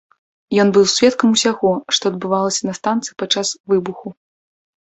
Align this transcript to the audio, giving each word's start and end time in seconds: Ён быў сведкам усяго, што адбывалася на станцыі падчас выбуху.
Ён 0.63 0.71
быў 0.77 0.85
сведкам 0.93 1.29
усяго, 1.37 1.73
што 1.97 2.03
адбывалася 2.13 2.61
на 2.71 2.75
станцыі 2.81 3.15
падчас 3.21 3.47
выбуху. 3.75 4.07